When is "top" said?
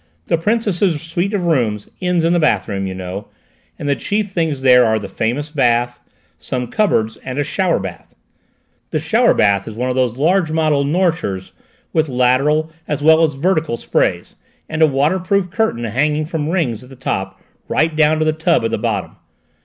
16.95-17.39